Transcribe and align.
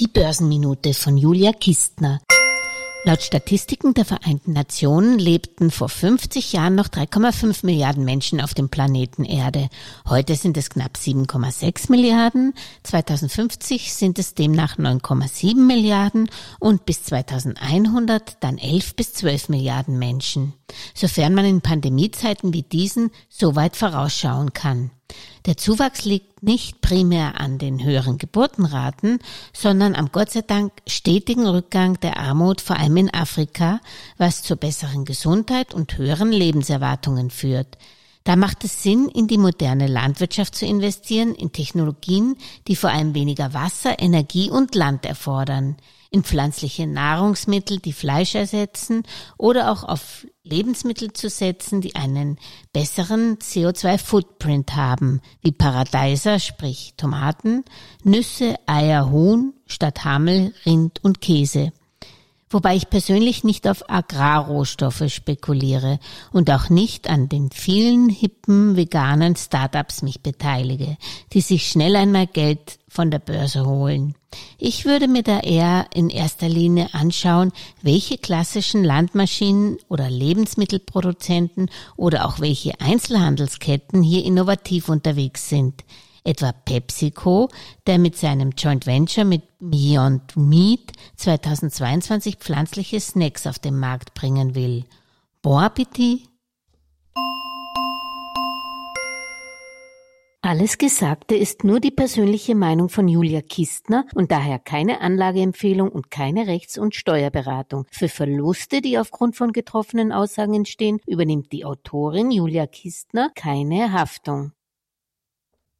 Die 0.00 0.08
Börsenminute 0.08 0.94
von 0.94 1.18
Julia 1.18 1.52
Kistner. 1.52 2.22
Laut 3.04 3.20
Statistiken 3.20 3.92
der 3.92 4.06
Vereinten 4.06 4.54
Nationen 4.54 5.18
lebten 5.18 5.70
vor 5.70 5.90
50 5.90 6.54
Jahren 6.54 6.74
noch 6.74 6.88
3,5 6.88 7.66
Milliarden 7.66 8.06
Menschen 8.06 8.40
auf 8.40 8.54
dem 8.54 8.70
Planeten 8.70 9.26
Erde. 9.26 9.68
Heute 10.08 10.36
sind 10.36 10.56
es 10.56 10.70
knapp 10.70 10.96
7,6 10.96 11.90
Milliarden, 11.90 12.54
2050 12.84 13.92
sind 13.92 14.18
es 14.18 14.32
demnach 14.32 14.78
9,7 14.78 15.56
Milliarden 15.56 16.30
und 16.60 16.86
bis 16.86 17.04
2100 17.04 18.42
dann 18.42 18.56
11 18.56 18.96
bis 18.96 19.12
12 19.12 19.50
Milliarden 19.50 19.98
Menschen. 19.98 20.54
Sofern 20.94 21.34
man 21.34 21.44
in 21.44 21.60
Pandemiezeiten 21.60 22.52
wie 22.52 22.62
diesen 22.62 23.10
so 23.28 23.56
weit 23.56 23.76
vorausschauen 23.76 24.52
kann. 24.52 24.90
Der 25.46 25.56
Zuwachs 25.56 26.04
liegt 26.04 26.42
nicht 26.42 26.80
primär 26.80 27.40
an 27.40 27.58
den 27.58 27.82
höheren 27.82 28.18
Geburtenraten, 28.18 29.18
sondern 29.52 29.94
am 29.94 30.12
Gott 30.12 30.30
sei 30.30 30.42
Dank 30.42 30.72
stetigen 30.86 31.46
Rückgang 31.46 31.98
der 32.00 32.18
Armut, 32.18 32.60
vor 32.60 32.78
allem 32.78 32.96
in 32.96 33.12
Afrika, 33.12 33.80
was 34.18 34.42
zur 34.42 34.56
besseren 34.56 35.04
Gesundheit 35.04 35.74
und 35.74 35.96
höheren 35.96 36.30
Lebenserwartungen 36.30 37.30
führt. 37.30 37.78
Da 38.24 38.36
macht 38.36 38.64
es 38.64 38.82
Sinn, 38.82 39.08
in 39.08 39.28
die 39.28 39.38
moderne 39.38 39.86
Landwirtschaft 39.86 40.54
zu 40.54 40.66
investieren, 40.66 41.34
in 41.34 41.52
Technologien, 41.52 42.36
die 42.68 42.76
vor 42.76 42.90
allem 42.90 43.14
weniger 43.14 43.54
Wasser, 43.54 43.98
Energie 43.98 44.50
und 44.50 44.74
Land 44.74 45.06
erfordern, 45.06 45.76
in 46.10 46.22
pflanzliche 46.22 46.86
Nahrungsmittel, 46.86 47.78
die 47.78 47.94
Fleisch 47.94 48.34
ersetzen 48.34 49.04
oder 49.38 49.72
auch 49.72 49.84
auf 49.84 50.26
Lebensmittel 50.50 51.12
zu 51.12 51.30
setzen, 51.30 51.80
die 51.80 51.94
einen 51.94 52.38
besseren 52.72 53.38
CO2-Footprint 53.38 54.76
haben, 54.76 55.20
wie 55.42 55.52
Paradeiser, 55.52 56.38
sprich 56.38 56.94
Tomaten, 56.96 57.64
Nüsse, 58.04 58.56
Eier, 58.66 59.10
Huhn 59.10 59.54
statt 59.66 60.04
Hammel, 60.04 60.52
Rind 60.66 61.02
und 61.02 61.20
Käse 61.20 61.72
wobei 62.50 62.76
ich 62.76 62.90
persönlich 62.90 63.44
nicht 63.44 63.66
auf 63.66 63.88
Agrarrohstoffe 63.88 65.04
spekuliere 65.08 65.98
und 66.32 66.50
auch 66.50 66.68
nicht 66.68 67.08
an 67.08 67.28
den 67.28 67.50
vielen 67.50 68.08
hippen 68.08 68.76
veganen 68.76 69.36
Startups 69.36 70.02
mich 70.02 70.20
beteilige, 70.20 70.98
die 71.32 71.40
sich 71.40 71.68
schnell 71.68 71.96
einmal 71.96 72.26
Geld 72.26 72.78
von 72.88 73.10
der 73.10 73.20
Börse 73.20 73.64
holen. 73.64 74.16
Ich 74.58 74.84
würde 74.84 75.08
mir 75.08 75.22
da 75.22 75.40
eher 75.40 75.86
in 75.94 76.10
erster 76.10 76.48
Linie 76.48 76.88
anschauen, 76.92 77.52
welche 77.82 78.18
klassischen 78.18 78.84
Landmaschinen 78.84 79.78
oder 79.88 80.10
Lebensmittelproduzenten 80.10 81.70
oder 81.96 82.26
auch 82.26 82.40
welche 82.40 82.80
Einzelhandelsketten 82.80 84.02
hier 84.02 84.24
innovativ 84.24 84.88
unterwegs 84.88 85.48
sind 85.48 85.84
etwa 86.24 86.52
PepsiCo, 86.52 87.48
der 87.86 87.98
mit 87.98 88.16
seinem 88.16 88.50
Joint 88.50 88.86
Venture 88.86 89.24
mit 89.24 89.42
Beyond 89.58 90.36
Meat 90.36 90.92
2022 91.16 92.36
pflanzliche 92.36 93.00
Snacks 93.00 93.46
auf 93.46 93.58
den 93.58 93.78
Markt 93.78 94.14
bringen 94.14 94.54
will. 94.54 94.84
Bon 95.42 95.62
Appetit! 95.62 96.30
Alles 100.42 100.78
Gesagte 100.78 101.36
ist 101.36 101.64
nur 101.64 101.80
die 101.80 101.90
persönliche 101.90 102.54
Meinung 102.54 102.88
von 102.88 103.06
Julia 103.08 103.42
Kistner 103.42 104.06
und 104.14 104.32
daher 104.32 104.58
keine 104.58 105.02
Anlageempfehlung 105.02 105.90
und 105.90 106.10
keine 106.10 106.46
Rechts- 106.46 106.78
und 106.78 106.94
Steuerberatung. 106.94 107.84
Für 107.92 108.08
Verluste, 108.08 108.80
die 108.80 108.98
aufgrund 108.98 109.36
von 109.36 109.52
getroffenen 109.52 110.12
Aussagen 110.12 110.54
entstehen, 110.54 110.98
übernimmt 111.06 111.52
die 111.52 111.66
Autorin 111.66 112.30
Julia 112.30 112.66
Kistner 112.66 113.30
keine 113.34 113.92
Haftung. 113.92 114.52